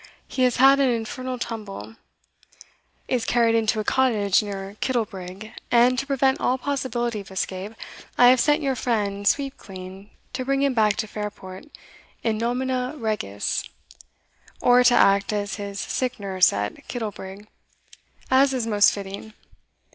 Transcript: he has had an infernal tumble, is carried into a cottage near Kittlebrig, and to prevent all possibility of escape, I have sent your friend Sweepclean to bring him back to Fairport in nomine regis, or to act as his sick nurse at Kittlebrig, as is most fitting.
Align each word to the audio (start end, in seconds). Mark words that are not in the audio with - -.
he 0.27 0.41
has 0.41 0.55
had 0.55 0.79
an 0.79 0.89
infernal 0.89 1.37
tumble, 1.37 1.95
is 3.07 3.23
carried 3.23 3.53
into 3.53 3.79
a 3.79 3.83
cottage 3.83 4.41
near 4.41 4.75
Kittlebrig, 4.81 5.53
and 5.69 5.99
to 5.99 6.07
prevent 6.07 6.39
all 6.41 6.57
possibility 6.57 7.19
of 7.19 7.29
escape, 7.29 7.75
I 8.17 8.29
have 8.29 8.39
sent 8.39 8.63
your 8.63 8.73
friend 8.75 9.27
Sweepclean 9.27 10.09
to 10.33 10.43
bring 10.43 10.63
him 10.63 10.73
back 10.73 10.95
to 10.95 11.07
Fairport 11.07 11.65
in 12.23 12.39
nomine 12.39 12.99
regis, 12.99 13.69
or 14.59 14.83
to 14.85 14.95
act 14.95 15.31
as 15.31 15.57
his 15.57 15.79
sick 15.79 16.19
nurse 16.19 16.51
at 16.51 16.87
Kittlebrig, 16.87 17.45
as 18.31 18.55
is 18.55 18.65
most 18.65 18.91
fitting. 18.91 19.33